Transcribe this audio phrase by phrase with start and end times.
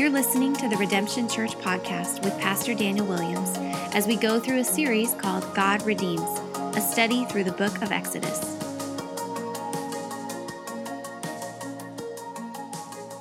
[0.00, 3.50] You're listening to the Redemption Church podcast with Pastor Daniel Williams
[3.94, 6.40] as we go through a series called God Redeems,
[6.74, 8.40] a study through the book of Exodus.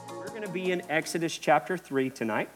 [0.08, 2.50] We're going to be in Exodus chapter 3 tonight.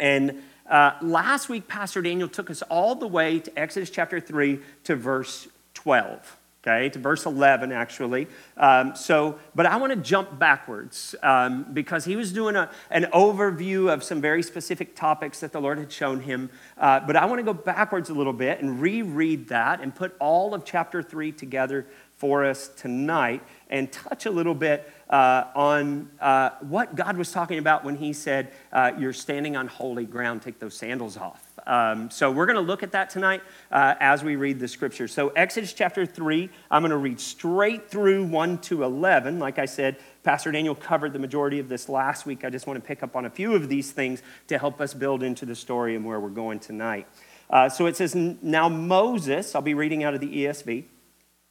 [0.00, 4.58] And uh, last week, Pastor Daniel took us all the way to Exodus chapter 3
[4.82, 6.36] to verse 12
[6.66, 8.26] okay, to verse 11 actually.
[8.56, 13.04] Um, so, but I want to jump backwards um, because he was doing a, an
[13.14, 16.50] overview of some very specific topics that the Lord had shown him.
[16.76, 20.16] Uh, but I want to go backwards a little bit and reread that and put
[20.18, 26.10] all of chapter 3 together for us tonight and touch a little bit uh, on
[26.20, 30.42] uh, what God was talking about when He said, uh, You're standing on holy ground,
[30.42, 31.42] take those sandals off.
[31.66, 35.08] Um, so we're going to look at that tonight uh, as we read the scripture.
[35.08, 39.40] So, Exodus chapter 3, I'm going to read straight through 1 to 11.
[39.40, 42.44] Like I said, Pastor Daniel covered the majority of this last week.
[42.44, 44.94] I just want to pick up on a few of these things to help us
[44.94, 47.08] build into the story and where we're going tonight.
[47.50, 50.84] Uh, so it says, Now Moses, I'll be reading out of the ESV.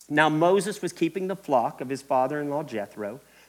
[0.09, 3.21] Now Moses was keeping the flock of his father in law Jethro,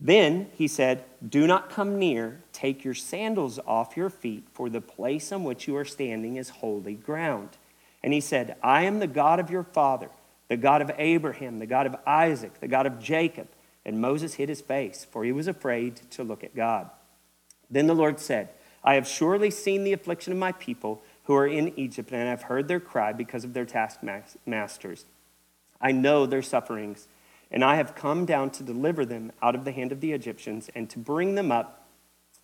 [0.00, 2.40] Then he said, Do not come near.
[2.52, 6.48] Take your sandals off your feet, for the place on which you are standing is
[6.48, 7.50] holy ground.
[8.02, 10.08] And he said, I am the God of your father,
[10.48, 13.48] the God of Abraham, the God of Isaac, the God of Jacob.
[13.84, 16.90] And Moses hid his face, for he was afraid to look at God.
[17.70, 18.48] Then the Lord said,
[18.82, 22.30] I have surely seen the affliction of my people who are in Egypt, and I
[22.30, 25.04] have heard their cry because of their taskmasters.
[25.80, 27.06] I know their sufferings,
[27.50, 30.70] and I have come down to deliver them out of the hand of the Egyptians
[30.74, 31.88] and to bring them up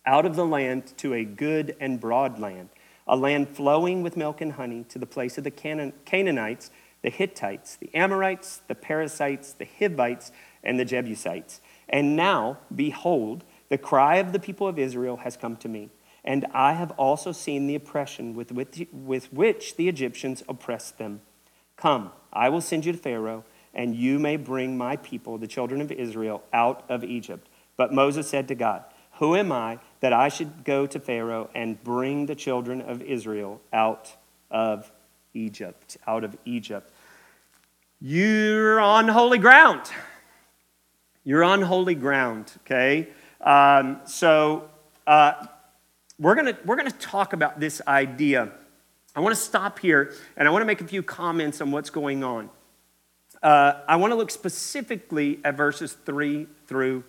[0.05, 2.69] out of the land to a good and broad land,
[3.07, 7.09] a land flowing with milk and honey, to the place of the Canaan- Canaanites, the
[7.09, 10.31] Hittites, the Amorites, the Perizzites, the Hivites,
[10.63, 11.61] and the Jebusites.
[11.87, 15.89] And now, behold, the cry of the people of Israel has come to me,
[16.23, 21.21] and I have also seen the oppression with, with, with which the Egyptians oppressed them.
[21.75, 25.81] Come, I will send you to Pharaoh, and you may bring my people, the children
[25.81, 27.47] of Israel, out of Egypt.
[27.75, 28.83] But Moses said to God,
[29.19, 33.61] Who am I that I should go to Pharaoh and bring the children of Israel
[33.71, 34.15] out
[34.49, 34.91] of
[35.33, 35.97] Egypt?
[36.07, 36.91] Out of Egypt.
[37.99, 39.81] You're on holy ground.
[41.23, 43.09] You're on holy ground, okay?
[43.41, 44.69] Um, so
[45.05, 45.45] uh,
[46.19, 48.51] we're going we're gonna talk about this idea
[49.17, 51.89] I want to stop here and I want to make a few comments on what's
[51.89, 52.51] going on.
[53.41, 57.03] Uh, I want to look specifically at verses 3 through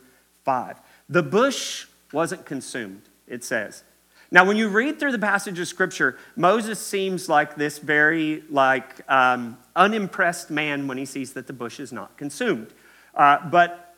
[0.44, 0.80] 5.
[1.08, 3.84] The bush wasn't consumed, it says.
[4.30, 9.10] Now, when you read through the passage of Scripture, Moses seems like this very like
[9.10, 12.68] um, unimpressed man when he sees that the bush is not consumed.
[13.14, 13.94] Uh, but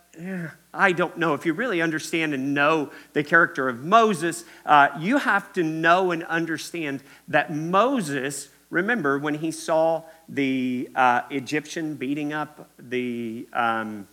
[0.72, 1.34] I don't know.
[1.34, 6.12] If you really understand and know the character of Moses, uh, you have to know
[6.12, 14.08] and understand that Moses, remember, when he saw the uh, Egyptian beating up the, um,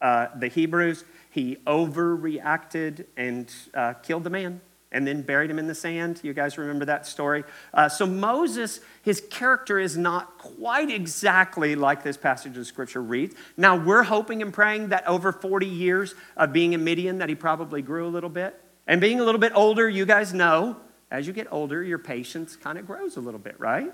[0.00, 4.60] uh, the Hebrews, he overreacted and uh, killed the man
[4.94, 6.20] and then buried him in the sand.
[6.22, 7.42] You guys remember that story?
[7.74, 13.34] Uh, so, Moses, his character is not quite exactly like this passage of scripture reads.
[13.56, 17.34] Now, we're hoping and praying that over 40 years of being a Midian, that he
[17.34, 18.58] probably grew a little bit.
[18.86, 20.76] And being a little bit older, you guys know,
[21.14, 23.92] as you get older, your patience kind of grows a little bit, right?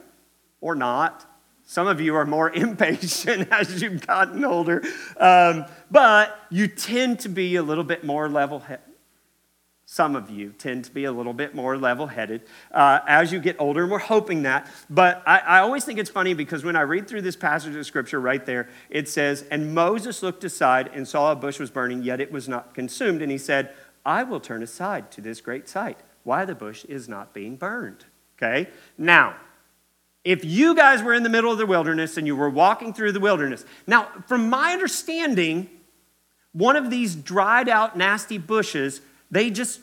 [0.61, 1.27] Or not.
[1.65, 4.83] Some of you are more impatient as you've gotten older,
[5.19, 8.91] um, but you tend to be a little bit more level headed
[9.93, 13.41] some of you tend to be a little bit more level headed uh, as you
[13.41, 14.71] get older, and we're hoping that.
[14.89, 17.85] But I, I, always think it's funny because when I read through this passage of
[17.85, 22.05] scripture right there, it says, And Moses looked aside and saw a bush was burning,
[22.05, 23.21] yet it was not consumed.
[23.21, 23.75] And he said,
[24.07, 28.05] I will turn aside to this great sight, why the bush is not being burned.
[28.37, 28.71] Okay?
[28.97, 29.37] Now,
[30.25, 33.13] if you guys were in the middle of the wilderness and you were walking through
[33.13, 35.69] the wilderness, now, from my understanding,
[36.53, 39.01] one of these dried out, nasty bushes
[39.31, 39.81] they just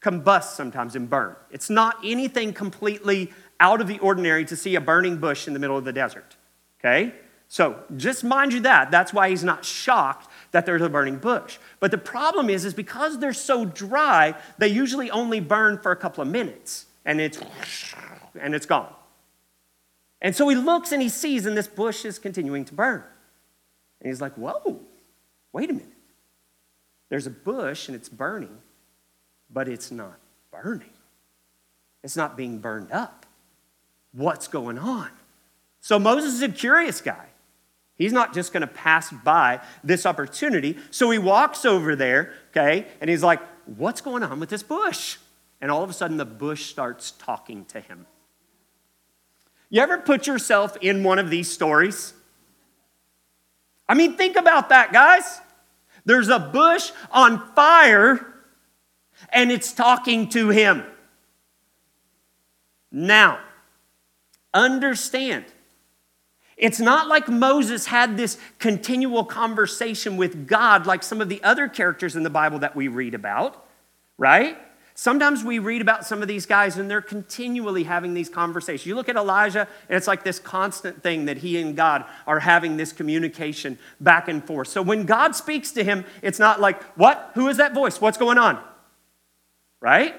[0.00, 1.36] combust sometimes and burn.
[1.50, 5.60] It's not anything completely out of the ordinary to see a burning bush in the
[5.60, 6.36] middle of the desert.
[6.80, 7.14] Okay?
[7.48, 8.90] So just mind you that.
[8.90, 11.58] That's why he's not shocked that there's a burning bush.
[11.80, 15.96] But the problem is, is because they're so dry, they usually only burn for a
[15.96, 17.40] couple of minutes and it's
[18.40, 18.92] and it's gone.
[20.20, 23.02] And so he looks and he sees, and this bush is continuing to burn.
[24.00, 24.80] And he's like, Whoa,
[25.52, 25.88] wait a minute.
[27.08, 28.56] There's a bush and it's burning,
[29.50, 30.18] but it's not
[30.50, 30.90] burning.
[32.02, 33.26] It's not being burned up.
[34.12, 35.08] What's going on?
[35.80, 37.26] So Moses is a curious guy.
[38.02, 40.76] He's not just going to pass by this opportunity.
[40.90, 45.18] So he walks over there, okay, and he's like, What's going on with this bush?
[45.60, 48.06] And all of a sudden, the bush starts talking to him.
[49.70, 52.12] You ever put yourself in one of these stories?
[53.88, 55.40] I mean, think about that, guys.
[56.04, 58.26] There's a bush on fire,
[59.28, 60.82] and it's talking to him.
[62.90, 63.38] Now,
[64.52, 65.44] understand
[66.62, 71.66] it's not like Moses had this continual conversation with God like some of the other
[71.66, 73.66] characters in the Bible that we read about,
[74.16, 74.56] right?
[74.94, 78.86] Sometimes we read about some of these guys and they're continually having these conversations.
[78.86, 82.38] You look at Elijah, and it's like this constant thing that he and God are
[82.38, 84.68] having this communication back and forth.
[84.68, 87.32] So when God speaks to him, it's not like, What?
[87.34, 88.00] Who is that voice?
[88.00, 88.62] What's going on?
[89.80, 90.14] Right?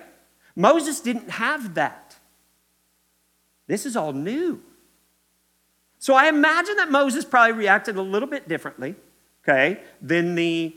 [0.58, 2.18] Moses didn't have that.
[3.68, 4.62] This is all new.
[6.04, 8.96] So I imagine that Moses probably reacted a little bit differently,
[9.42, 10.76] okay, than the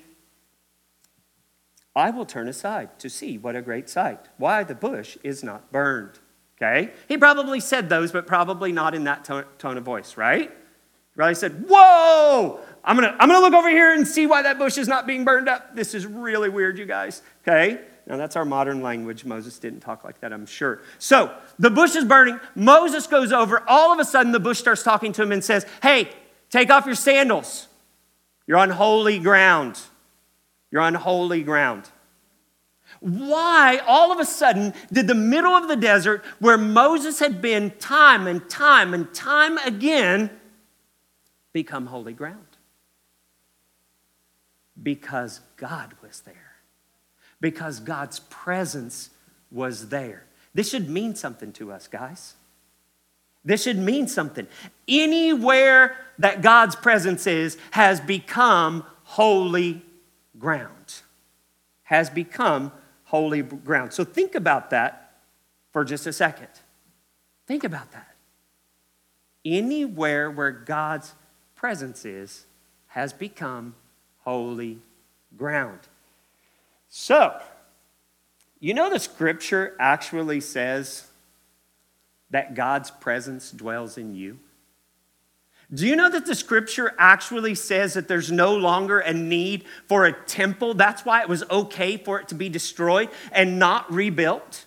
[1.97, 4.21] I will turn aside to see what a great sight.
[4.37, 6.21] Why the bush is not burned.
[6.57, 6.93] Okay?
[7.09, 10.49] He probably said those, but probably not in that tone, of voice, right?
[10.49, 14.59] He probably said, Whoa, I'm gonna, I'm gonna look over here and see why that
[14.59, 15.75] bush is not being burned up.
[15.75, 17.23] This is really weird, you guys.
[17.43, 17.81] Okay?
[18.07, 19.25] Now, that's our modern language.
[19.25, 20.81] Moses didn't talk like that, I'm sure.
[20.99, 22.39] So, the bush is burning.
[22.55, 23.65] Moses goes over.
[23.69, 26.11] All of a sudden, the bush starts talking to him and says, Hey,
[26.49, 27.67] take off your sandals.
[28.47, 29.81] You're on holy ground.
[30.71, 31.91] You're on holy ground.
[33.01, 37.73] Why, all of a sudden, did the middle of the desert, where Moses had been
[37.73, 40.31] time and time and time again,
[41.53, 42.47] become holy ground?
[44.81, 46.46] Because God was there
[47.41, 49.11] because God's presence
[49.51, 50.25] was there.
[50.55, 52.35] This should mean something to us, guys.
[53.45, 54.49] This should mean something.
[54.89, 59.83] Anywhere that God's presence is has become holy
[60.39, 61.03] ground.
[61.85, 62.73] Has become
[63.05, 63.93] holy ground.
[63.93, 65.21] So think about that
[65.73, 66.49] for just a second.
[67.47, 68.15] Think about that.
[69.45, 71.15] Anywhere where God's
[71.55, 72.47] presence is
[72.89, 73.77] has become
[74.25, 74.79] holy
[75.37, 75.81] ground.
[76.99, 77.39] So,
[78.59, 81.07] you know, the scripture actually says
[82.31, 84.39] that God's presence dwells in you.
[85.73, 90.07] Do you know that the scripture actually says that there's no longer a need for
[90.07, 90.73] a temple?
[90.73, 94.65] That's why it was okay for it to be destroyed and not rebuilt.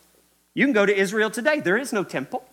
[0.54, 2.46] You can go to Israel today, there is no temple.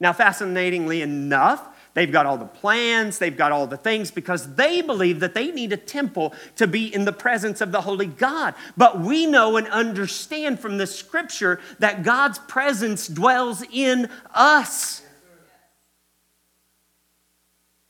[0.00, 4.82] Now, fascinatingly enough, They've got all the plans, they've got all the things because they
[4.82, 8.54] believe that they need a temple to be in the presence of the Holy God.
[8.76, 15.02] But we know and understand from the scripture that God's presence dwells in us.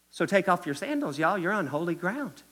[0.09, 1.37] So take off your sandals, y'all.
[1.37, 2.43] You're on holy ground.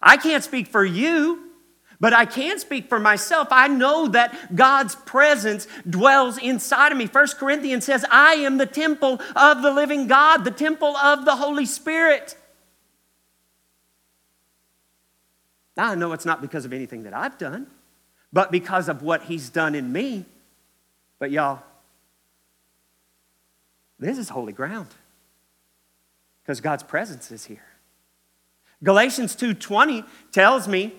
[0.00, 1.45] I can't speak for you.
[1.98, 3.48] But I can speak for myself.
[3.50, 7.06] I know that God's presence dwells inside of me.
[7.06, 11.36] First Corinthians says, I am the temple of the living God, the temple of the
[11.36, 12.36] Holy Spirit.
[15.76, 17.66] Now, I know it's not because of anything that I've done,
[18.32, 20.24] but because of what He's done in me.
[21.18, 21.62] But, y'all,
[23.98, 24.88] this is holy ground
[26.42, 27.64] because God's presence is here.
[28.82, 30.94] Galatians 2:20 tells me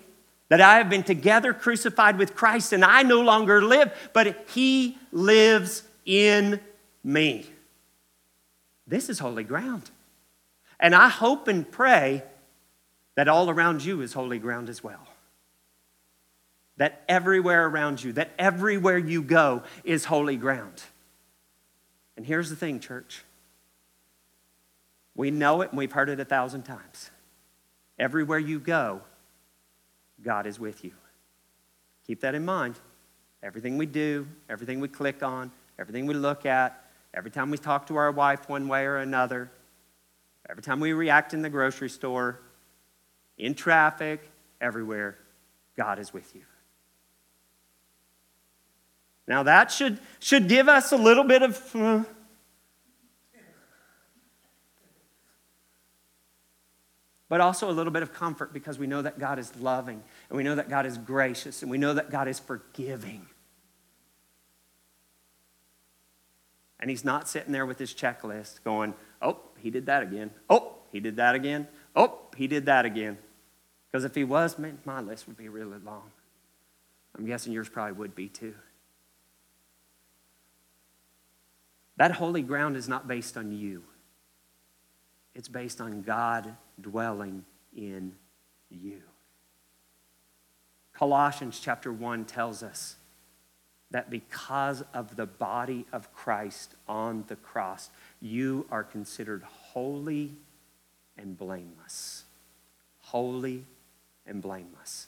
[0.49, 4.97] that I have been together crucified with Christ, and I no longer live, but He
[5.11, 6.59] lives in
[7.03, 7.45] me.
[8.85, 9.89] This is holy ground.
[10.79, 12.23] And I hope and pray
[13.15, 15.07] that all around you is holy ground as well.
[16.77, 20.83] That everywhere around you, that everywhere you go is holy ground.
[22.15, 23.23] And here's the thing, church.
[25.15, 27.09] We know it and we've heard it a thousand times.
[27.97, 29.01] Everywhere you go
[30.23, 30.91] God is with you.
[32.05, 32.75] Keep that in mind.
[33.43, 37.87] Everything we do, everything we click on, everything we look at, every time we talk
[37.87, 39.51] to our wife one way or another,
[40.49, 42.39] every time we react in the grocery store,
[43.37, 45.17] in traffic, everywhere,
[45.75, 46.41] God is with you.
[49.27, 51.75] Now, that should, should give us a little bit of.
[51.75, 52.03] Uh,
[57.29, 60.37] but also a little bit of comfort because we know that God is loving and
[60.37, 63.27] we know that God is gracious and we know that God is forgiving.
[66.79, 70.31] And he's not sitting there with his checklist going, oh, he did that again.
[70.49, 71.67] Oh, he did that again.
[71.95, 73.17] Oh, he did that again.
[73.91, 76.11] Because if he was, man, my list would be really long.
[77.17, 78.53] I'm guessing yours probably would be too.
[81.97, 83.83] That holy ground is not based on you,
[85.37, 88.13] it's based on God dwelling in
[88.71, 89.03] you.
[90.93, 92.95] Colossians chapter 1 tells us
[93.91, 100.33] that because of the body of Christ on the cross, you are considered holy
[101.19, 102.23] and blameless.
[102.97, 103.63] Holy
[104.25, 105.05] and blameless.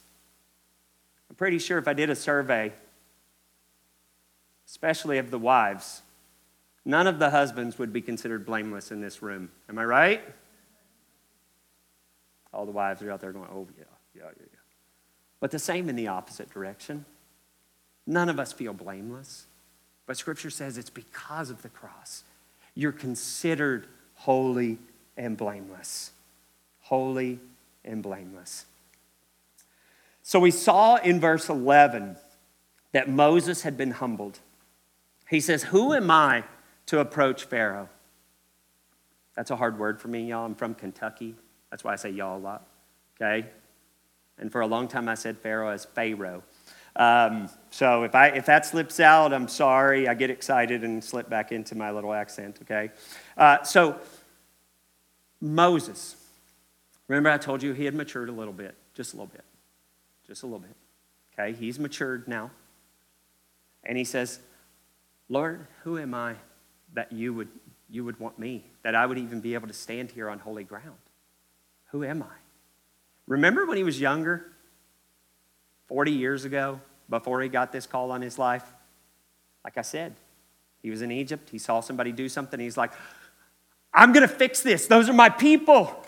[1.27, 2.71] I'm pretty sure if I did a survey,
[4.67, 6.03] especially of the wives,
[6.89, 9.49] none of the husbands would be considered blameless in this room.
[9.69, 10.21] Am I right?
[12.51, 13.83] All the wives are out there going, oh, yeah,
[14.15, 14.59] yeah, yeah, yeah.
[15.39, 17.05] But the same in the opposite direction.
[18.07, 19.45] None of us feel blameless.
[20.07, 22.23] But Scripture says it's because of the cross.
[22.73, 24.79] You're considered holy
[25.15, 26.11] and blameless.
[26.81, 27.39] Holy
[27.85, 28.65] and blameless.
[30.23, 32.17] So we saw in verse 11
[32.91, 34.39] that Moses had been humbled.
[35.29, 36.43] He says, Who am I
[36.89, 37.89] to approach Pharaoh?
[39.35, 40.45] That's a hard word for me, y'all.
[40.45, 41.33] I'm from Kentucky.
[41.71, 42.67] That's why I say y'all a lot,
[43.19, 43.47] okay?
[44.37, 46.43] And for a long time I said Pharaoh as Pharaoh.
[46.95, 50.07] Um, so if, I, if that slips out, I'm sorry.
[50.07, 52.91] I get excited and slip back into my little accent, okay?
[53.37, 53.97] Uh, so
[55.41, 56.15] Moses,
[57.07, 59.45] remember I told you he had matured a little bit, just a little bit
[60.29, 60.75] just a little bit.
[61.33, 62.51] Okay, he's matured now.
[63.83, 64.39] And he says,
[65.27, 66.35] Lord, who am I
[66.93, 67.49] that you would,
[67.89, 70.63] you would want me, that I would even be able to stand here on holy
[70.63, 70.97] ground?
[71.91, 72.35] Who am I?
[73.27, 74.45] Remember when he was younger,
[75.87, 78.63] 40 years ago, before he got this call on his life?
[79.63, 80.15] Like I said,
[80.81, 81.49] he was in Egypt.
[81.49, 82.59] He saw somebody do something.
[82.59, 82.91] He's like,
[83.93, 84.87] I'm going to fix this.
[84.87, 86.05] Those are my people.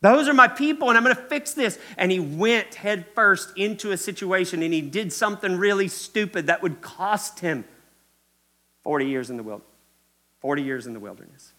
[0.00, 1.78] Those are my people, and I'm going to fix this.
[1.96, 6.80] And he went headfirst into a situation and he did something really stupid that would
[6.80, 7.64] cost him
[8.88, 9.68] 40 years in the wilderness.
[10.40, 11.52] 40 years in the wilderness.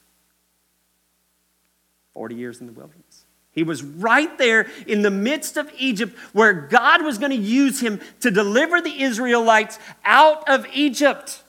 [2.16, 3.24] 40 years in the wilderness.
[3.52, 7.82] He was right there in the midst of Egypt where God was going to use
[7.82, 11.44] him to deliver the Israelites out of Egypt.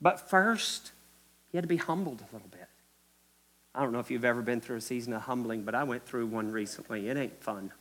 [0.00, 0.92] But first,
[1.50, 2.68] he had to be humbled a little bit.
[3.74, 6.06] I don't know if you've ever been through a season of humbling, but I went
[6.06, 7.08] through one recently.
[7.08, 7.72] It ain't fun.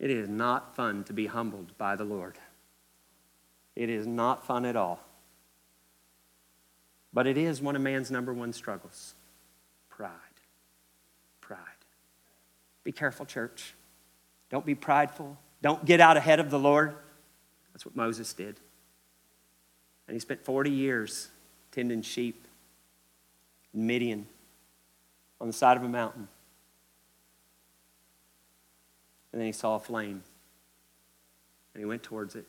[0.00, 2.38] It is not fun to be humbled by the Lord.
[3.76, 4.98] It is not fun at all.
[7.14, 9.14] But it is one of man's number one struggles
[9.88, 10.10] pride.
[11.40, 11.60] Pride.
[12.82, 13.74] Be careful, church.
[14.50, 15.38] Don't be prideful.
[15.62, 16.94] Don't get out ahead of the Lord.
[17.72, 18.58] That's what Moses did.
[20.08, 21.28] And he spent 40 years
[21.70, 22.46] tending sheep
[23.72, 24.26] in Midian
[25.40, 26.28] on the side of a mountain.
[29.32, 30.22] And then he saw a flame.
[31.72, 32.46] And he went towards it.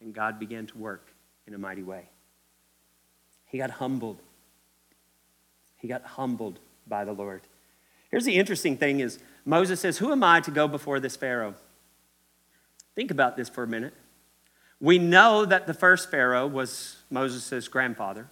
[0.00, 1.12] And God began to work
[1.46, 2.08] in a mighty way.
[3.56, 4.18] He got humbled.
[5.78, 7.40] He got humbled by the Lord.
[8.10, 11.54] Here's the interesting thing is Moses says, Who am I to go before this Pharaoh?
[12.94, 13.94] Think about this for a minute.
[14.78, 18.28] We know that the first Pharaoh was Moses' grandfather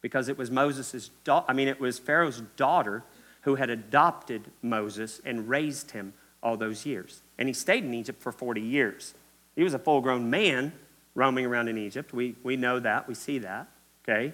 [0.00, 3.02] because it was Moses' daughter, I mean, it was Pharaoh's daughter
[3.40, 7.22] who had adopted Moses and raised him all those years.
[7.36, 9.14] And he stayed in Egypt for 40 years.
[9.56, 10.72] He was a full grown man
[11.16, 12.12] roaming around in Egypt.
[12.12, 13.66] We, we know that, we see that,
[14.08, 14.32] okay?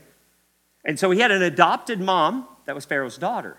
[0.84, 3.56] And so he had an adopted mom that was Pharaoh's daughter.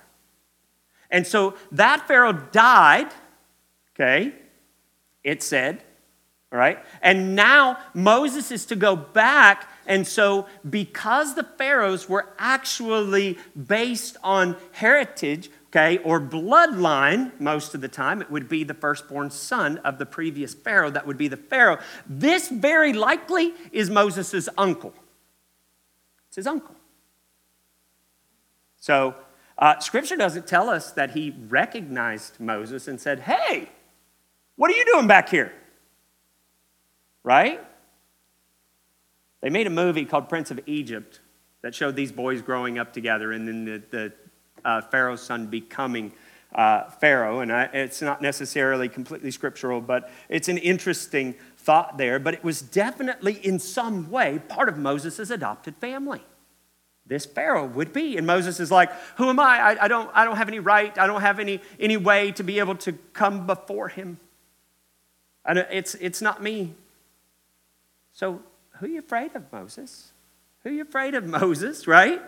[1.11, 3.11] And so that Pharaoh died,
[3.95, 4.33] okay?
[5.23, 5.83] It said,
[6.51, 6.79] all right?
[7.01, 14.17] And now Moses is to go back and so, because the pharaohs were actually based
[14.23, 19.79] on heritage, okay, or bloodline most of the time, it would be the firstborn son
[19.79, 21.79] of the previous pharaoh that would be the pharaoh.
[22.07, 24.93] This very likely is Moses' uncle.
[26.27, 26.75] It's his uncle.
[28.79, 29.15] So,
[29.57, 33.69] uh, scripture doesn't tell us that he recognized Moses and said, Hey,
[34.55, 35.51] what are you doing back here?
[37.23, 37.61] Right?
[39.41, 41.19] They made a movie called Prince of Egypt
[41.61, 44.13] that showed these boys growing up together and then the, the
[44.63, 46.13] uh, Pharaoh's son becoming
[46.55, 47.41] uh, Pharaoh.
[47.41, 52.19] And I, it's not necessarily completely scriptural, but it's an interesting thought there.
[52.19, 56.21] But it was definitely, in some way, part of Moses' adopted family.
[57.09, 58.15] This Pharaoh would be.
[58.17, 59.59] And Moses is like, Who am I?
[59.59, 60.97] I, I, don't, I don't have any right.
[60.97, 64.17] I don't have any, any way to be able to come before him.
[65.45, 66.75] It's, it's not me.
[68.13, 68.41] So,
[68.77, 70.11] who are you afraid of, Moses?
[70.63, 72.21] Who are you afraid of, Moses, right?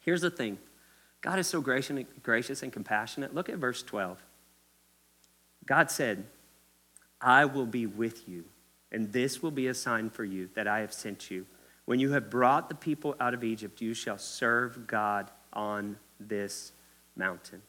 [0.00, 0.58] Here's the thing
[1.20, 3.34] God is so gracious and compassionate.
[3.34, 4.22] Look at verse 12.
[5.64, 6.24] God said,
[7.20, 8.44] I will be with you,
[8.90, 11.46] and this will be a sign for you that I have sent you.
[11.88, 16.72] When you have brought the people out of Egypt, you shall serve God on this
[17.16, 17.62] mountain.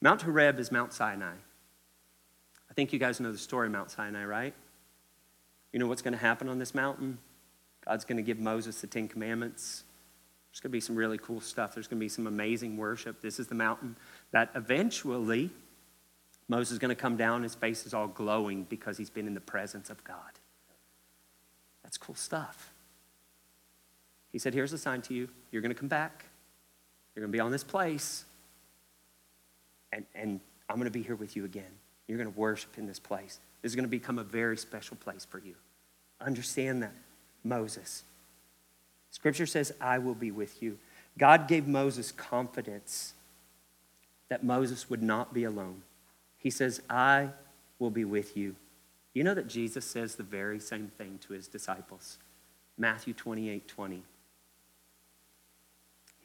[0.00, 1.34] Mount Horeb is Mount Sinai.
[2.68, 4.52] I think you guys know the story of Mount Sinai, right?
[5.72, 7.18] You know what's going to happen on this mountain?
[7.84, 9.84] God's going to give Moses the Ten Commandments.
[10.50, 11.72] There's going to be some really cool stuff.
[11.72, 13.20] There's going to be some amazing worship.
[13.20, 13.94] This is the mountain
[14.32, 15.50] that eventually
[16.48, 17.44] Moses is going to come down.
[17.44, 20.40] His face is all glowing because he's been in the presence of God.
[21.84, 22.72] That's cool stuff.
[24.36, 25.30] He said, Here's a sign to you.
[25.50, 26.26] You're going to come back.
[27.14, 28.26] You're going to be on this place.
[29.94, 31.72] And, and I'm going to be here with you again.
[32.06, 33.40] You're going to worship in this place.
[33.62, 35.54] This is going to become a very special place for you.
[36.20, 36.92] Understand that,
[37.44, 38.02] Moses.
[39.10, 40.76] Scripture says, I will be with you.
[41.16, 43.14] God gave Moses confidence
[44.28, 45.80] that Moses would not be alone.
[46.36, 47.30] He says, I
[47.78, 48.54] will be with you.
[49.14, 52.18] You know that Jesus says the very same thing to his disciples.
[52.76, 54.02] Matthew 28 20.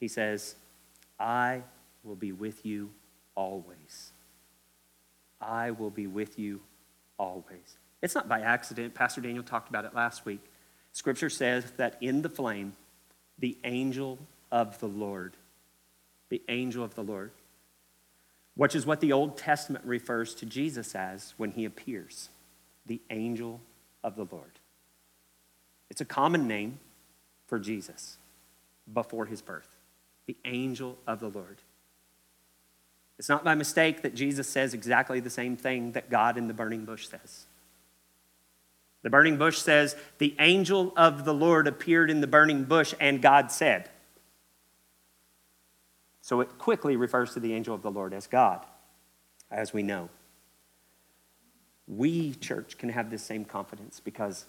[0.02, 0.56] He says,
[1.20, 1.62] I
[2.02, 2.90] will be with you
[3.36, 4.10] always.
[5.40, 6.60] I will be with you
[7.18, 7.78] always.
[8.02, 8.94] It's not by accident.
[8.94, 10.40] Pastor Daniel talked about it last week.
[10.90, 12.72] Scripture says that in the flame,
[13.38, 14.18] the angel
[14.50, 15.36] of the Lord,
[16.30, 17.30] the angel of the Lord,
[18.56, 22.28] which is what the Old Testament refers to Jesus as when he appears,
[22.86, 23.60] the angel
[24.02, 24.58] of the Lord.
[25.90, 26.80] It's a common name
[27.46, 28.16] for Jesus
[28.92, 29.76] before his birth
[30.26, 31.58] the angel of the Lord.
[33.18, 36.54] It's not by mistake that Jesus says exactly the same thing that God in the
[36.54, 37.46] burning bush says.
[39.02, 43.20] The burning bush says, The angel of the Lord appeared in the burning bush, and
[43.20, 43.90] God said.
[46.20, 48.64] So it quickly refers to the angel of the Lord as God,
[49.50, 50.08] as we know.
[51.88, 54.46] We, church, can have this same confidence because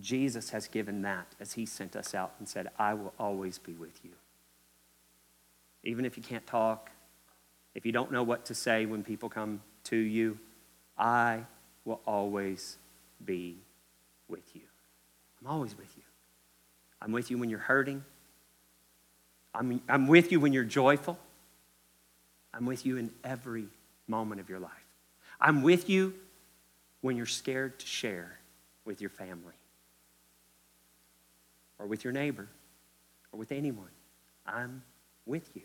[0.00, 3.72] Jesus has given that as he sent us out and said, I will always be
[3.72, 4.10] with you
[5.84, 6.90] even if you can't talk,
[7.74, 10.38] if you don't know what to say when people come to you,
[10.96, 11.44] I
[11.84, 12.78] will always
[13.24, 13.58] be
[14.28, 14.62] with you.
[15.40, 16.02] I'm always with you.
[17.02, 18.02] I'm with you when you're hurting.
[19.54, 21.18] I'm, I'm with you when you're joyful.
[22.52, 23.66] I'm with you in every
[24.08, 24.70] moment of your life.
[25.40, 26.14] I'm with you
[27.00, 28.38] when you're scared to share
[28.84, 29.54] with your family
[31.78, 32.48] or with your neighbor
[33.32, 33.90] or with anyone.
[34.46, 34.82] I'm
[35.26, 35.62] with you.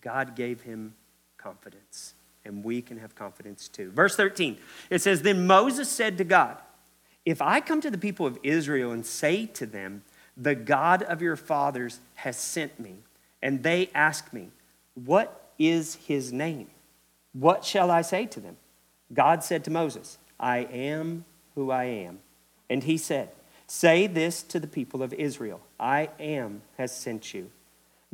[0.00, 0.94] God gave him
[1.38, 3.90] confidence, and we can have confidence too.
[3.90, 4.58] Verse 13,
[4.90, 6.56] it says, Then Moses said to God,
[7.24, 10.02] If I come to the people of Israel and say to them,
[10.36, 12.96] The God of your fathers has sent me,
[13.42, 14.48] and they ask me,
[14.94, 16.68] What is his name?
[17.32, 18.56] What shall I say to them?
[19.12, 22.20] God said to Moses, I am who I am.
[22.68, 23.30] And he said,
[23.66, 27.50] Say this to the people of Israel I am has sent you.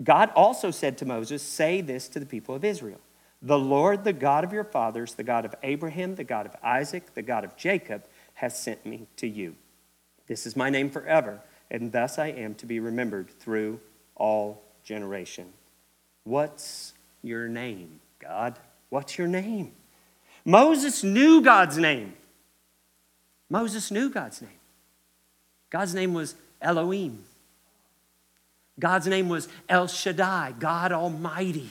[0.02, 3.00] God also said to Moses, Say this to the people of Israel
[3.42, 7.14] The Lord, the God of your fathers, the God of Abraham, the God of Isaac,
[7.14, 8.04] the God of Jacob,
[8.34, 9.56] has sent me to you.
[10.26, 13.80] This is my name forever, and thus I am to be remembered through
[14.14, 15.52] all generation.
[16.24, 18.58] What's your name, God?
[18.90, 19.72] What's your name?
[20.44, 22.14] Moses knew God's name.
[23.48, 24.50] Moses knew God's name.
[25.70, 27.24] God's name was Elohim.
[28.78, 31.70] God's name was El Shaddai, God Almighty.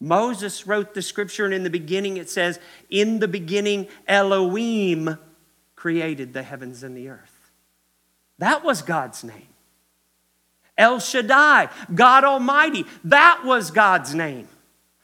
[0.00, 5.18] Moses wrote the scripture, and in the beginning it says, In the beginning, Elohim
[5.74, 7.50] created the heavens and the earth.
[8.38, 9.48] That was God's name.
[10.76, 14.46] El Shaddai, God Almighty, that was God's name.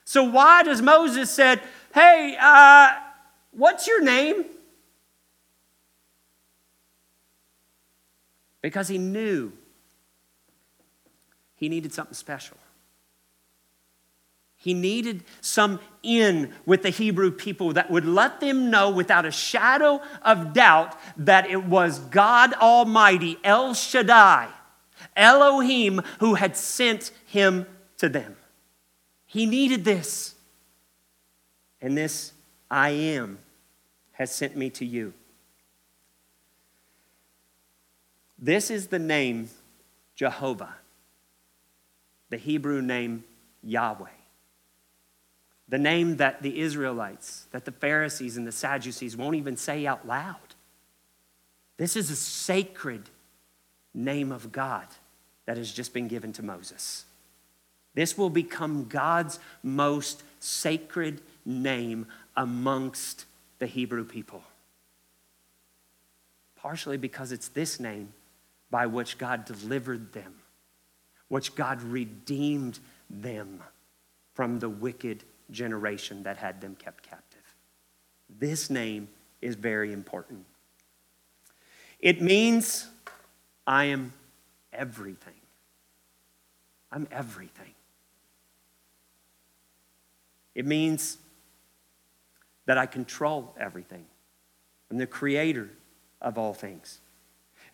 [0.04, 1.60] So why does Moses said,
[1.92, 2.94] Hey, uh,
[3.50, 4.44] what's your name?
[8.64, 9.52] Because he knew
[11.54, 12.56] he needed something special.
[14.56, 19.30] He needed some in with the Hebrew people that would let them know without a
[19.30, 24.48] shadow of doubt that it was God Almighty, El Shaddai,
[25.14, 27.66] Elohim, who had sent him
[27.98, 28.34] to them.
[29.26, 30.36] He needed this.
[31.82, 32.32] And this
[32.70, 33.40] I am
[34.12, 35.12] has sent me to you.
[38.38, 39.50] This is the name
[40.14, 40.74] Jehovah,
[42.30, 43.24] the Hebrew name
[43.62, 44.08] Yahweh.
[45.68, 50.06] The name that the Israelites, that the Pharisees and the Sadducees won't even say out
[50.06, 50.36] loud.
[51.78, 53.08] This is a sacred
[53.94, 54.86] name of God
[55.46, 57.04] that has just been given to Moses.
[57.94, 63.24] This will become God's most sacred name amongst
[63.58, 64.42] the Hebrew people.
[66.56, 68.12] Partially because it's this name
[68.74, 70.34] by which God delivered them,
[71.28, 73.62] which God redeemed them
[74.32, 77.54] from the wicked generation that had them kept captive.
[78.40, 79.06] This name
[79.40, 80.44] is very important.
[82.00, 82.88] It means
[83.64, 84.12] I am
[84.72, 85.40] everything.
[86.90, 87.74] I'm everything.
[90.56, 91.18] It means
[92.66, 94.04] that I control everything.
[94.90, 95.70] I'm the creator
[96.20, 96.98] of all things.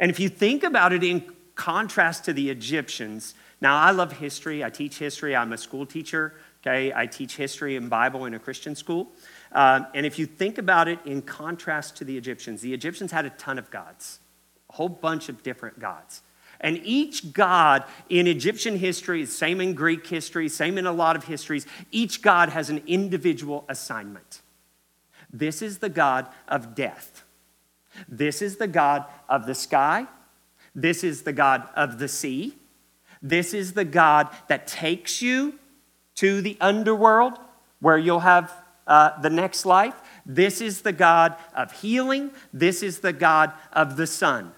[0.01, 1.23] And if you think about it in
[1.55, 4.65] contrast to the Egyptians, now I love history.
[4.65, 5.37] I teach history.
[5.37, 6.35] I'm a school teacher.
[6.63, 9.13] Okay, I teach history and Bible in a Christian school.
[9.53, 13.27] Um, and if you think about it in contrast to the Egyptians, the Egyptians had
[13.27, 14.21] a ton of gods,
[14.71, 16.23] a whole bunch of different gods.
[16.61, 21.25] And each god in Egyptian history, same in Greek history, same in a lot of
[21.25, 24.41] histories, each god has an individual assignment.
[25.33, 27.25] This is the god of death.
[28.09, 30.07] This is the god of the sky.
[30.75, 32.57] This is the god of the sea.
[33.23, 35.59] This is the god that takes you
[36.17, 37.39] to the underworld
[37.81, 38.53] where you'll have
[38.87, 39.95] uh, the next life.
[40.27, 42.33] This is the God of healing.
[42.53, 44.53] This is the God of the sun.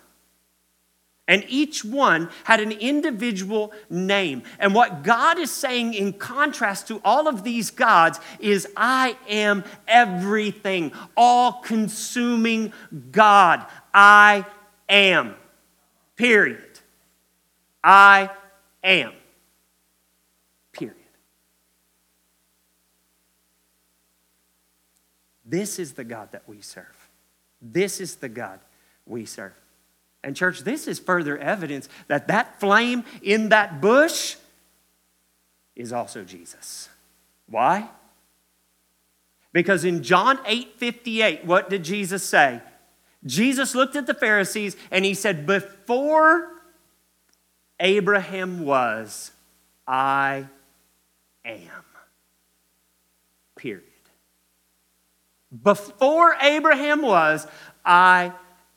[1.32, 4.42] And each one had an individual name.
[4.58, 9.64] And what God is saying in contrast to all of these gods is, I am
[9.88, 12.74] everything, all consuming
[13.10, 13.64] God.
[13.94, 14.44] I
[14.90, 15.34] am.
[16.16, 16.80] Period.
[17.82, 18.28] I
[18.84, 19.12] am.
[20.72, 20.96] Period.
[25.46, 27.08] This is the God that we serve.
[27.62, 28.60] This is the God
[29.06, 29.54] we serve.
[30.24, 34.36] And, church, this is further evidence that that flame in that bush
[35.74, 36.88] is also Jesus.
[37.48, 37.88] Why?
[39.52, 42.60] Because in John 8 58, what did Jesus say?
[43.24, 46.50] Jesus looked at the Pharisees and he said, Before
[47.78, 49.32] Abraham was,
[49.86, 50.46] I
[51.44, 51.84] am.
[53.56, 53.84] Period.
[55.62, 57.46] Before Abraham was,
[57.84, 58.32] I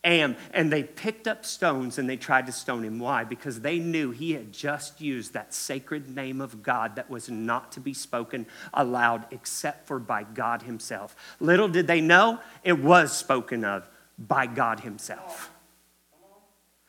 [0.05, 0.35] am.
[0.53, 2.99] And they picked up stones and they tried to stone him.
[2.99, 3.23] Why?
[3.23, 7.71] Because they knew he had just used that sacred name of God that was not
[7.73, 11.15] to be spoken aloud except for by God himself.
[11.39, 15.51] Little did they know it was spoken of by God himself.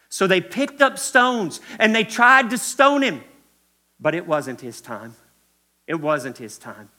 [0.08, 3.22] So they picked up stones and they tried to stone him,
[3.98, 5.14] but it wasn't his time.
[5.86, 6.90] It wasn't his time.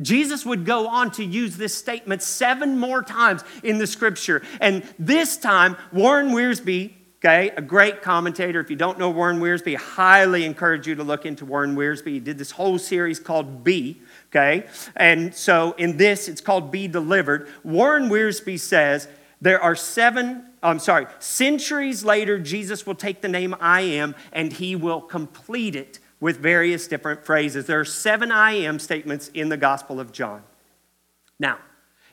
[0.00, 4.42] Jesus would go on to use this statement seven more times in the scripture.
[4.60, 8.60] And this time, Warren Wiersbe, okay, a great commentator.
[8.60, 12.06] If you don't know Warren Wiersbe, I highly encourage you to look into Warren Wiersbe.
[12.06, 14.66] He did this whole series called Be, okay?
[14.94, 17.48] And so in this, it's called Be Delivered.
[17.64, 19.08] Warren Wiersbe says,
[19.40, 24.52] there are seven, I'm sorry, centuries later, Jesus will take the name I am and
[24.52, 27.66] he will complete it with various different phrases.
[27.66, 30.42] There are seven I am statements in the Gospel of John.
[31.38, 31.58] Now,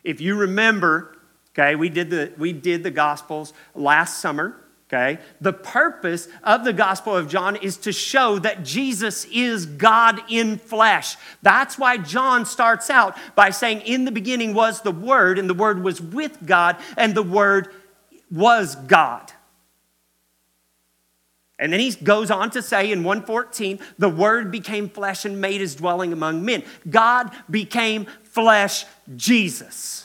[0.04, 1.18] if you remember,
[1.54, 4.56] okay, we did the, we did the Gospels last summer.
[4.88, 5.20] Okay?
[5.42, 10.58] The purpose of the Gospel of John is to show that Jesus is God in
[10.60, 11.18] flesh.
[11.42, 15.56] That's why John starts out by saying, In the beginning was the Word, and the
[15.56, 17.70] Word was with God, and the Word
[18.30, 19.32] was God.
[21.58, 25.62] And then he goes on to say in 114, the word became flesh and made
[25.62, 26.64] his dwelling among men.
[26.90, 30.05] God became flesh, Jesus.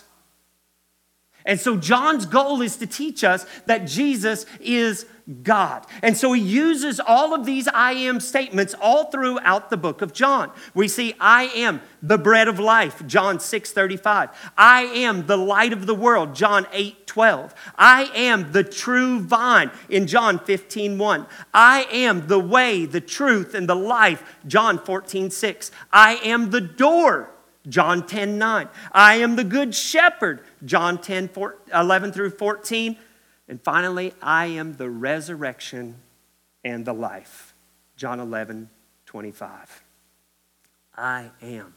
[1.51, 5.05] And so John's goal is to teach us that Jesus is
[5.43, 5.85] God.
[6.01, 10.13] And so he uses all of these I am statements all throughout the book of
[10.13, 10.53] John.
[10.75, 14.53] We see I am the bread of life, John 6 35.
[14.57, 17.53] I am the light of the world, John 8 12.
[17.77, 21.27] I am the true vine in John 15 1.
[21.53, 25.73] I am the way, the truth, and the life, John 14 6.
[25.93, 27.31] I am the door,
[27.69, 28.69] John 10 9.
[28.93, 32.97] I am the good shepherd, John 10 4, 11 through 14.
[33.49, 35.97] And finally, I am the resurrection
[36.65, 37.55] and the life.
[37.97, 38.71] John 11,
[39.07, 39.83] 25.
[40.97, 41.75] I am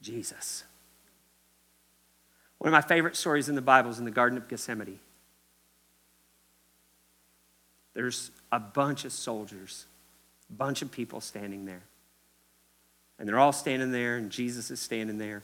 [0.00, 0.64] Jesus.
[2.58, 4.98] One of my favorite stories in the Bible is in the Garden of Gethsemane.
[7.96, 9.86] there's a bunch of soldiers,
[10.50, 11.82] a bunch of people standing there.
[13.18, 15.42] And they're all standing there, and Jesus is standing there.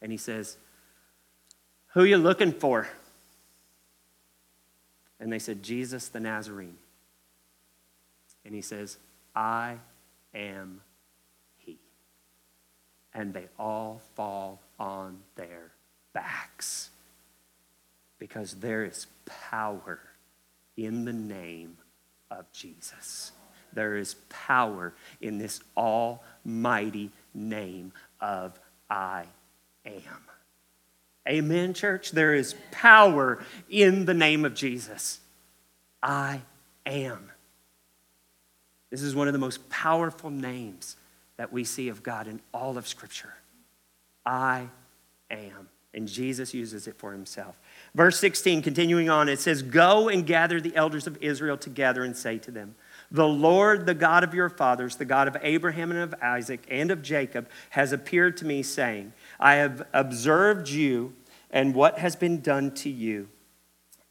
[0.00, 0.56] And he says,
[1.94, 2.88] Who you looking for?
[5.20, 6.76] And they said, Jesus the Nazarene.
[8.44, 8.98] And he says,
[9.34, 9.76] I
[10.34, 10.80] am
[11.56, 11.78] he.
[13.14, 15.70] And they all fall on their
[16.12, 16.90] backs
[18.18, 19.06] because there is
[19.50, 20.00] power
[20.76, 21.76] in the name
[22.30, 23.32] of Jesus.
[23.72, 29.24] There is power in this almighty name of I
[29.86, 30.24] am.
[31.26, 32.10] Amen, church?
[32.10, 35.20] There is power in the name of Jesus.
[36.02, 36.42] I
[36.84, 37.30] am.
[38.90, 40.96] This is one of the most powerful names
[41.36, 43.34] that we see of God in all of Scripture.
[44.24, 44.68] I
[45.30, 45.68] am.
[45.94, 47.58] And Jesus uses it for himself.
[47.94, 52.16] Verse 16, continuing on, it says, Go and gather the elders of Israel together and
[52.16, 52.74] say to them,
[53.12, 56.90] The Lord, the God of your fathers, the God of Abraham and of Isaac and
[56.90, 61.14] of Jacob, has appeared to me, saying, I have observed you
[61.50, 63.28] and what has been done to you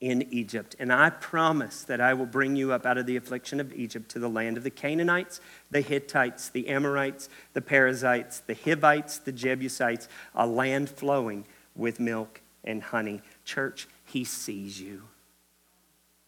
[0.04, 0.76] in Egypt.
[0.80, 4.10] And I promise that I will bring you up out of the affliction of Egypt
[4.12, 5.40] to the land of the Canaanites,
[5.72, 12.42] the Hittites, the Amorites, the Perizzites, the Hivites, the Jebusites, a land flowing with milk
[12.66, 13.22] and honey.
[13.46, 15.04] Church, he sees you.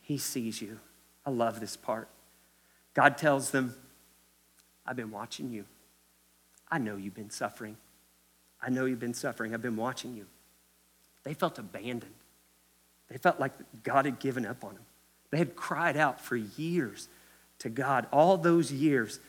[0.02, 0.80] He sees you.
[1.26, 2.08] I love this part.
[2.94, 3.76] God tells them,
[4.86, 5.66] I've been watching you.
[6.72, 7.76] I know you've been suffering.
[8.66, 9.54] I know you've been suffering.
[9.54, 10.26] I've been watching you.
[11.24, 12.16] They felt abandoned.
[13.10, 13.52] They felt like
[13.84, 14.84] God had given up on them.
[15.30, 17.08] They had cried out for years
[17.60, 19.20] to God, all those years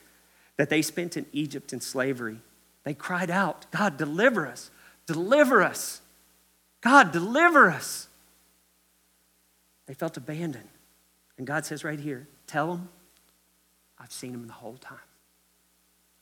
[0.57, 2.39] that they spent in Egypt in slavery.
[2.85, 4.71] They cried out, God, deliver us,
[5.07, 6.01] deliver us.
[6.81, 8.09] God, deliver us.
[9.87, 10.69] They felt abandoned.
[11.37, 12.89] And God says right here, tell them,
[13.99, 14.99] I've seen them the whole time.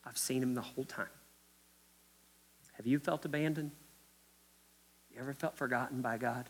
[0.05, 1.07] I've seen them the whole time.
[2.75, 3.73] Have you felt abandoned?
[5.13, 6.49] You ever felt forgotten by God?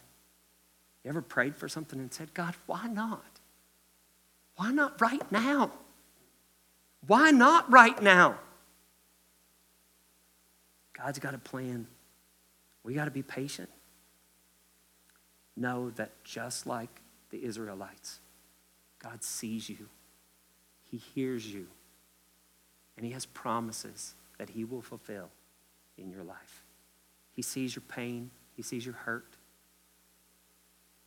[1.02, 3.40] You ever prayed for something and said, God, why not?
[4.56, 5.70] Why not right now?
[7.06, 8.38] Why not right now?
[10.96, 11.86] God's got a plan.
[12.82, 13.68] We got to be patient
[15.56, 18.20] know that just like the Israelites,
[18.98, 19.88] God sees you,
[20.90, 21.66] He hears you,
[22.96, 25.30] and He has promises that He will fulfill
[25.98, 26.64] in your life.
[27.32, 29.36] He sees your pain, He sees your hurt.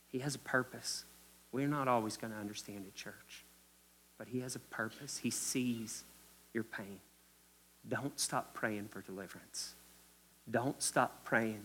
[0.08, 1.04] He has a purpose.
[1.52, 3.44] We're not always going to understand it, church,
[4.16, 5.18] but He has a purpose.
[5.18, 6.04] He sees
[6.52, 7.00] your pain.
[7.88, 9.74] Don't stop praying for deliverance.
[10.50, 11.64] Don't stop praying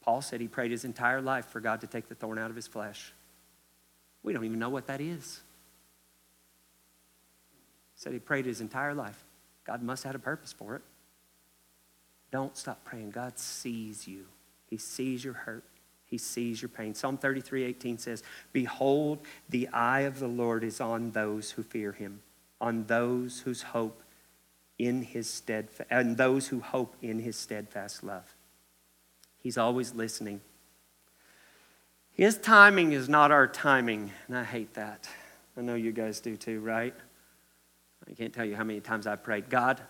[0.00, 2.56] Paul said he prayed his entire life for God to take the thorn out of
[2.56, 3.12] his flesh.
[4.22, 5.40] We don't even know what that is.
[7.94, 9.22] He Said he prayed his entire life.
[9.64, 10.82] God must have had a purpose for it.
[12.30, 13.10] Don't stop praying.
[13.10, 14.26] God sees you.
[14.68, 15.64] He sees your hurt.
[16.06, 16.94] He sees your pain.
[16.94, 21.92] Psalm 33, 18 says, Behold, the eye of the Lord is on those who fear
[21.92, 22.20] him,
[22.60, 24.02] on those whose hope
[24.78, 28.34] in his steadfast, and those who hope in his steadfast love.
[29.38, 30.40] He's always listening.
[32.12, 35.08] His timing is not our timing, and I hate that.
[35.56, 36.94] I know you guys do too, right?
[38.08, 39.80] I can't tell you how many times I prayed, God,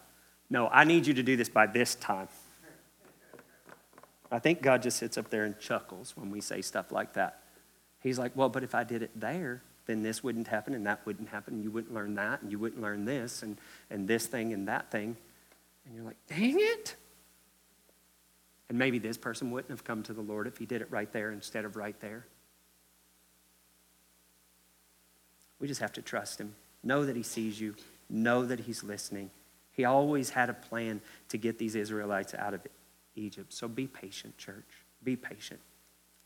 [0.50, 2.28] no, I need you to do this by this time.
[4.32, 7.42] I think God just sits up there and chuckles when we say stuff like that.
[8.00, 11.04] He's like, well, but if I did it there, then this wouldn't happen and that
[11.04, 13.58] wouldn't happen you wouldn't learn that and you wouldn't learn this and,
[13.90, 15.16] and this thing and that thing.
[15.84, 16.94] And you're like, dang it.
[18.68, 21.12] And maybe this person wouldn't have come to the Lord if he did it right
[21.12, 22.24] there instead of right there.
[25.58, 26.54] We just have to trust him.
[26.82, 27.74] Know that he sees you,
[28.08, 29.30] know that he's listening.
[29.80, 32.60] He always had a plan to get these Israelites out of
[33.16, 33.50] Egypt.
[33.50, 34.68] So be patient, church.
[35.02, 35.58] Be patient.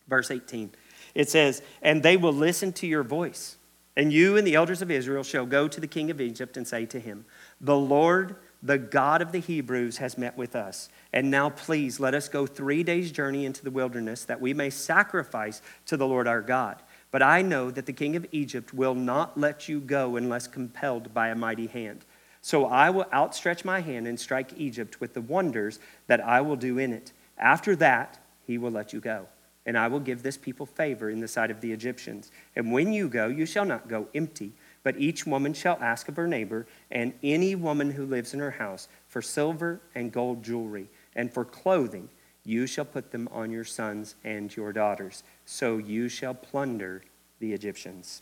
[0.08, 0.72] Verse 18,
[1.14, 3.56] it says, And they will listen to your voice.
[3.96, 6.66] And you and the elders of Israel shall go to the king of Egypt and
[6.66, 7.26] say to him,
[7.60, 10.88] The Lord, the God of the Hebrews, has met with us.
[11.12, 14.68] And now, please, let us go three days' journey into the wilderness that we may
[14.68, 16.82] sacrifice to the Lord our God.
[17.12, 21.14] But I know that the king of Egypt will not let you go unless compelled
[21.14, 22.04] by a mighty hand.
[22.44, 25.78] So I will outstretch my hand and strike Egypt with the wonders
[26.08, 27.10] that I will do in it.
[27.38, 29.28] After that, he will let you go.
[29.64, 32.30] And I will give this people favor in the sight of the Egyptians.
[32.54, 34.52] And when you go, you shall not go empty,
[34.82, 38.50] but each woman shall ask of her neighbor and any woman who lives in her
[38.50, 42.10] house for silver and gold jewelry and for clothing
[42.44, 45.22] you shall put them on your sons and your daughters.
[45.46, 47.04] So you shall plunder
[47.38, 48.20] the Egyptians.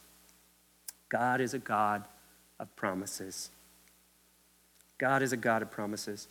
[1.09, 2.05] God is a God
[2.61, 3.51] of promises.
[5.03, 6.29] God is a God of promises.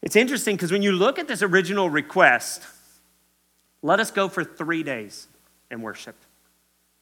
[0.00, 2.62] It's interesting because when you look at this original request,
[3.82, 5.28] let us go for three days
[5.70, 6.16] and worship.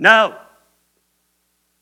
[0.00, 0.36] No.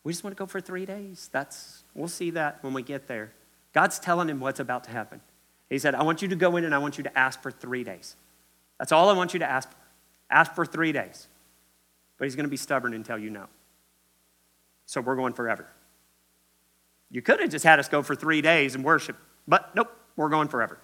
[0.05, 1.31] We just want to go for three days.
[1.33, 3.33] That's we'll see that when we get there.
[3.73, 5.23] God's telling him what's about to happen.
[5.71, 7.51] He said, I want you to go in and I want you to ask for
[7.51, 8.17] three days.
[8.79, 9.77] That's all I want you to ask for.
[10.29, 11.27] Ask for three days.
[12.19, 13.47] But he's going to be stubborn and tell you no.
[14.85, 15.67] So we're going forever.
[17.11, 19.17] You could have just had us go for three days and worship,
[19.47, 20.79] but nope, we're going forever.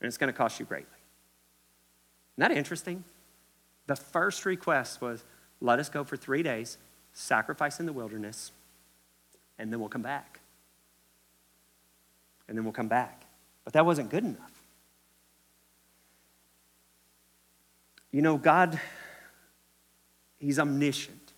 [0.00, 0.88] And it's going to cost you greatly.
[2.36, 3.04] Isn't that interesting?
[3.86, 5.24] The first request was
[5.60, 6.78] let us go for three days,
[7.12, 8.52] sacrifice in the wilderness,
[9.58, 10.40] and then we'll come back.
[12.48, 13.24] And then we'll come back.
[13.64, 14.50] But that wasn't good enough.
[18.10, 18.78] You know, God,
[20.38, 21.32] He's omniscient.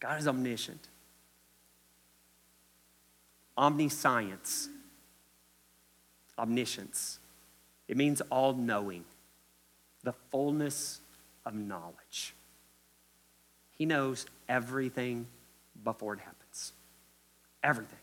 [0.00, 0.88] God is omniscient.
[3.60, 4.70] Omniscience.
[6.38, 7.18] Omniscience.
[7.86, 9.04] It means all knowing,
[10.02, 11.00] the fullness
[11.44, 12.34] of knowledge.
[13.70, 15.26] He knows everything
[15.84, 16.72] before it happens.
[17.62, 17.98] Everything.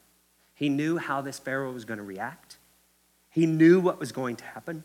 [0.53, 2.57] He knew how this Pharaoh was going to react,
[3.29, 4.83] he knew what was going to happen.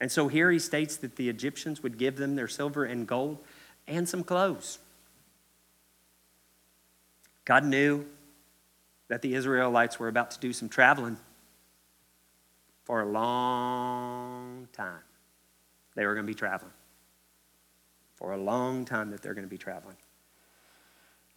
[0.00, 3.38] And so here he states that the Egyptians would give them their silver and gold
[3.88, 4.78] and some clothes.
[7.44, 8.06] God knew
[9.08, 11.16] that the Israelites were about to do some traveling
[12.84, 15.00] for a long time.
[15.94, 16.72] They were going to be traveling.
[18.16, 19.96] For a long time that they're going to be traveling.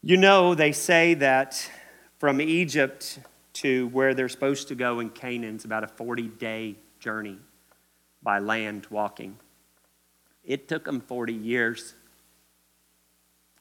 [0.01, 1.69] You know, they say that
[2.19, 3.19] from Egypt
[3.53, 7.37] to where they're supposed to go in Canaan is about a 40 day journey
[8.23, 9.37] by land walking.
[10.43, 11.93] It took them 40 years.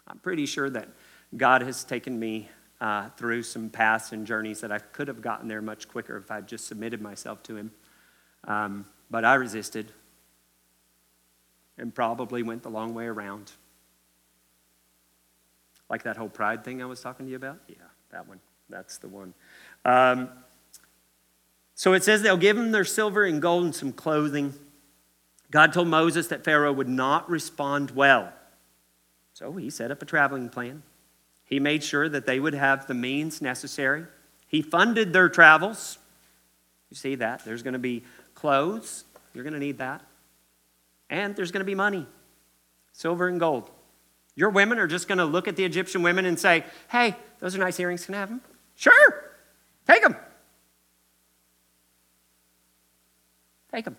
[0.07, 0.89] I'm pretty sure that
[1.37, 2.49] God has taken me
[2.81, 6.31] uh, through some paths and journeys that I could have gotten there much quicker if
[6.31, 7.71] I'd just submitted myself to Him.
[8.45, 9.93] Um, but I resisted
[11.77, 13.53] and probably went the long way around.
[15.89, 17.59] Like that whole pride thing I was talking to you about?
[17.69, 17.77] Yeah,
[18.13, 18.41] that one.
[18.69, 19.35] That's the one.
[19.85, 20.29] Um,
[21.75, 24.55] so it says they'll give them their silver and gold and some clothing.
[25.51, 28.33] God told Moses that Pharaoh would not respond well.
[29.33, 30.83] So he set up a traveling plan.
[31.51, 34.07] He made sure that they would have the means necessary.
[34.47, 35.99] He funded their travels.
[36.91, 37.45] You see that?
[37.45, 40.03] There's going to be clothes, you're going to need that.
[41.11, 42.07] And there's going to be money
[42.93, 43.71] silver and gold.
[44.35, 47.57] Your women are just going to look at the Egyptian women and say, hey, those
[47.57, 48.05] are nice earrings.
[48.05, 48.41] Can I have them?
[48.77, 49.33] Sure,
[49.87, 50.17] take them.
[53.73, 53.97] Take them.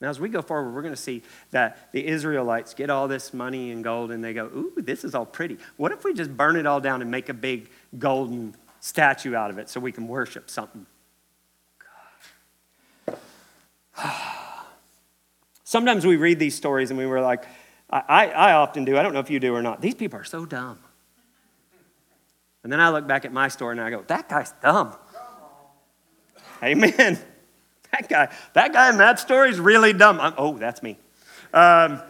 [0.00, 3.32] Now, as we go forward, we're going to see that the Israelites get all this
[3.32, 5.56] money and gold and they go, Ooh, this is all pretty.
[5.78, 9.50] What if we just burn it all down and make a big golden statue out
[9.50, 10.84] of it so we can worship something?
[15.64, 17.44] Sometimes we read these stories and we were like,
[17.88, 19.80] I, I often do, I don't know if you do or not.
[19.80, 20.78] These people are so dumb.
[22.64, 24.94] And then I look back at my story and I go, that guy's dumb.
[26.62, 27.18] Amen.
[27.96, 30.20] That guy, that guy in that story is really dumb.
[30.20, 30.98] I'm, oh, that's me.
[31.54, 32.02] Um,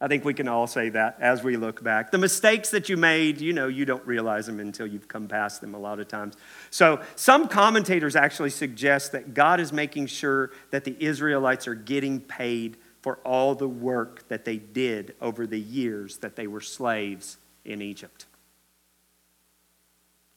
[0.00, 2.10] I think we can all say that as we look back.
[2.10, 5.60] The mistakes that you made, you know, you don't realize them until you've come past
[5.60, 6.36] them a lot of times.
[6.70, 12.20] So, some commentators actually suggest that God is making sure that the Israelites are getting
[12.20, 17.38] paid for all the work that they did over the years that they were slaves
[17.64, 18.26] in Egypt.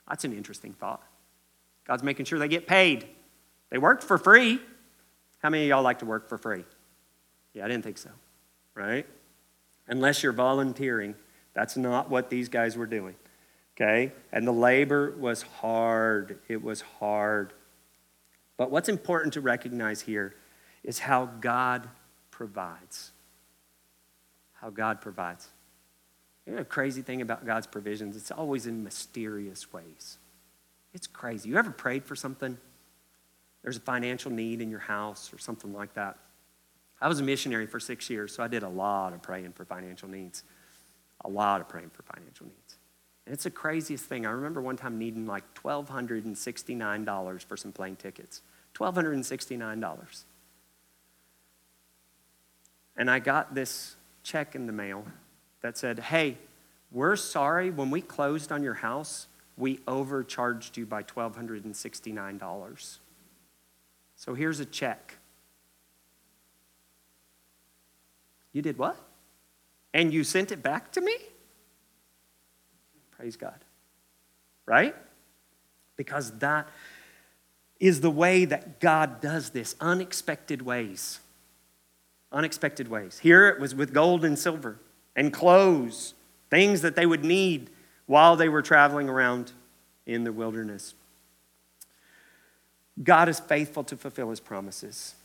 [0.08, 1.04] That's an interesting thought.
[1.86, 3.08] God's making sure they get paid.
[3.72, 4.60] They worked for free.
[5.40, 6.64] How many of y'all like to work for free?
[7.54, 8.12] Yeah, I didn't think so,
[8.76, 9.08] right?
[9.88, 11.16] Unless you're volunteering.
[11.54, 13.16] That's not what these guys were doing,
[13.76, 14.12] okay?
[14.32, 16.40] And the labor was hard.
[16.48, 17.54] It was hard.
[18.58, 20.36] But what's important to recognize here
[20.84, 21.90] is how God
[22.30, 23.12] provides.
[24.54, 25.48] How God provides.
[26.46, 30.18] You know, the crazy thing about God's provisions, it's always in mysterious ways.
[30.94, 31.50] It's crazy.
[31.50, 32.58] You ever prayed for something?
[33.64, 36.18] There's a financial need in your house or something like that.
[37.00, 39.66] I was a missionary for six years, so I did a lot of praying for
[39.66, 40.44] financial needs.
[41.26, 42.78] A lot of praying for financial needs.
[43.26, 44.26] And it's the craziest thing.
[44.26, 48.42] I remember one time needing like $1,269 for some plane tickets.
[48.76, 50.24] $1,269.
[52.98, 55.06] And I got this check in the mail
[55.62, 56.38] that said, hey,
[56.92, 63.00] we're sorry, when we closed on your house, we overcharged you by $1,269.
[64.22, 65.18] So here's a check.
[68.54, 68.96] You did what?
[69.96, 71.16] And you sent it back to me?
[73.10, 73.58] Praise God.
[74.68, 74.96] Right?
[75.96, 76.70] Because that
[77.80, 81.20] is the way that God does this unexpected ways.
[82.32, 83.18] Unexpected ways.
[83.18, 84.78] Here it was with gold and silver
[85.16, 86.14] and clothes,
[86.52, 87.72] things that they would need
[88.06, 89.52] while they were traveling around
[90.06, 90.94] in the wilderness.
[93.04, 95.16] God is faithful to fulfill his promises.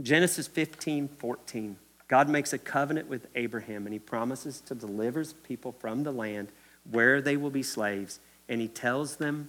[0.00, 1.76] Genesis 15 14.
[2.06, 6.12] God makes a covenant with Abraham and he promises to deliver his people from the
[6.12, 6.48] land
[6.90, 8.20] where they will be slaves.
[8.48, 9.48] And he tells them,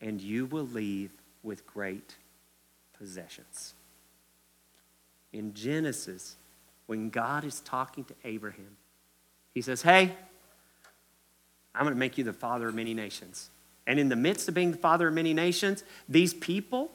[0.00, 2.16] and you will leave with great
[2.98, 3.74] possessions.
[5.32, 6.36] In Genesis,
[6.86, 8.76] when God is talking to Abraham,
[9.54, 10.12] he says, Hey,
[11.74, 13.50] I'm going to make you the father of many nations.
[13.86, 16.90] And in the midst of being the father of many nations, these people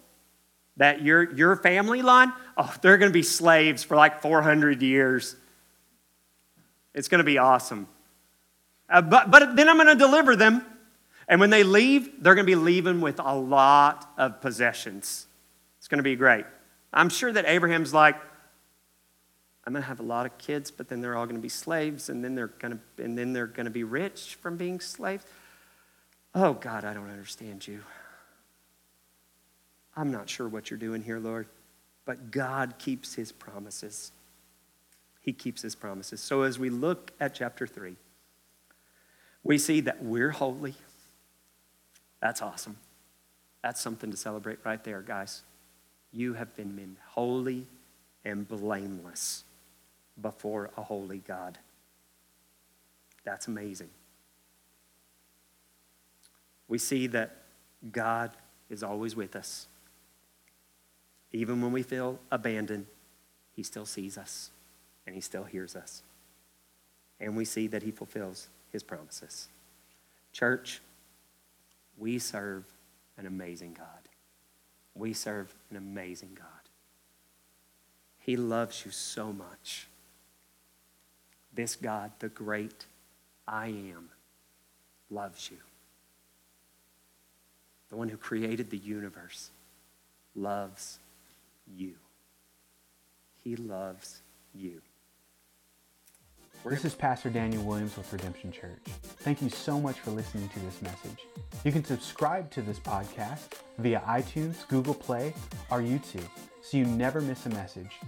[0.78, 5.36] that your, your family line, oh, they're going to be slaves for like 400 years.
[6.94, 7.88] It's going to be awesome.
[8.90, 10.66] Uh, but, but then I'm going to deliver them.
[11.28, 15.28] And when they leave, they're going to be leaving with a lot of possessions.
[15.78, 16.46] It's going to be great.
[16.92, 18.16] I'm sure that Abraham's like,
[19.66, 21.50] I'm going to have a lot of kids, but then they're all going to be
[21.50, 24.80] slaves, and then they're going to, and then they're going to be rich from being
[24.80, 25.24] slaves.
[26.36, 27.82] Oh, God, I don't understand you.
[29.96, 31.48] I'm not sure what you're doing here, Lord,
[32.06, 34.12] but God keeps his promises.
[35.22, 36.22] He keeps his promises.
[36.22, 37.96] So as we look at chapter 3,
[39.44, 40.76] we see that we're holy.
[42.22, 42.78] That's awesome.
[43.62, 45.44] That's something to celebrate right there, guys.
[46.12, 47.66] You have been made holy
[48.24, 49.44] and blameless
[50.22, 51.58] before a holy God.
[53.26, 53.90] That's amazing.
[56.70, 57.36] We see that
[57.92, 58.32] God
[58.70, 59.68] is always with us.
[61.32, 62.86] Even when we feel abandoned,
[63.52, 64.52] He still sees us
[65.06, 66.04] and He still hears us.
[67.20, 69.50] And we see that He fulfills His promises.
[70.32, 70.80] Church,
[71.98, 72.64] we serve
[73.18, 73.88] an amazing God.
[74.96, 76.46] We serve an amazing God.
[78.20, 79.88] He loves you so much.
[81.54, 82.86] This God, the great
[83.48, 84.10] I am,
[85.10, 85.58] loves you.
[87.90, 89.50] The one who created the universe
[90.36, 91.00] loves
[91.76, 91.94] you.
[93.44, 94.22] He loves
[94.54, 94.82] you.
[96.66, 98.84] This is Pastor Daniel Williams with Redemption Church.
[99.22, 101.26] Thank you so much for listening to this message.
[101.64, 105.34] You can subscribe to this podcast via iTunes, Google Play,
[105.72, 106.28] or YouTube
[106.62, 108.00] so you never miss a message.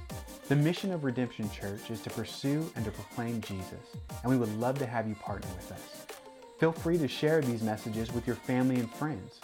[0.47, 4.53] The mission of Redemption Church is to pursue and to proclaim Jesus, and we would
[4.59, 6.20] love to have you partner with us.
[6.61, 9.39] Feel free to share these messages with your family and friends.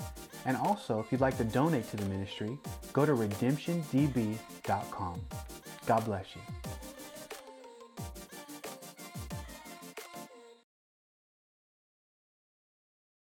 [0.45, 2.59] And also, if you'd like to donate to the ministry,
[2.93, 5.22] go to redemptiondb.com.
[5.88, 6.41] God bless you.